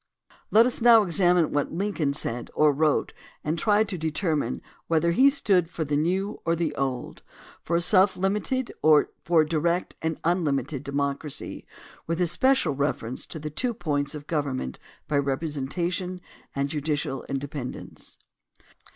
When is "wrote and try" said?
2.73-3.83